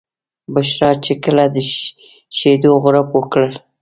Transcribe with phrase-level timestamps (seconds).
[0.53, 1.57] بشرا چې کله د
[2.37, 3.43] شیدو غوړپ وکړ.